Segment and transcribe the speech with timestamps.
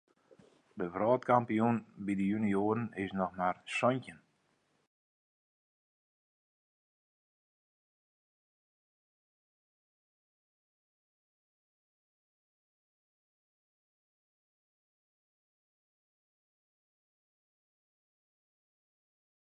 [0.79, 4.19] De wrâldkampioen by de junioaren is noch mar santjin.